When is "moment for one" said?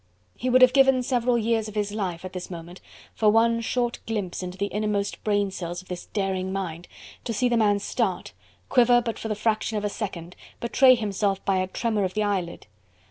2.49-3.61